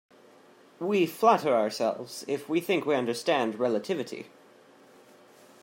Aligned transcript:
We 0.79 1.05
flatter 1.05 1.53
ourselves 1.53 2.25
if 2.27 2.49
we 2.49 2.59
think 2.59 2.87
we 2.87 2.95
understand 2.95 3.59
relativity. 3.59 4.31